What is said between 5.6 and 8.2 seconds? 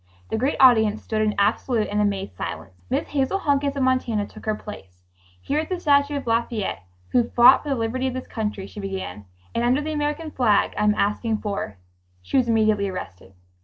the statue of Lafayette, who fought for the liberty of